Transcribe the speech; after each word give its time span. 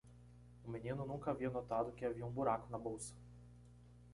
O 0.65 0.71
menino 0.71 1.05
nunca 1.05 1.29
havia 1.29 1.51
notado 1.51 1.91
que 1.91 2.03
havia 2.03 2.25
um 2.25 2.31
buraco 2.31 2.67
na 2.71 2.77
bolsa. 2.79 3.13